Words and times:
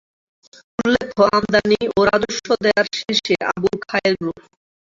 উল্লেখ্য, 0.79 1.21
আমদানি 1.31 1.79
ও 1.91 1.99
রাজস্ব 2.09 2.47
দেওয়ার 2.63 2.87
শীর্ষে 2.97 3.35
আবুল 3.51 3.75
খায়ের 3.83 4.13
গ্রুপ। 4.19 4.39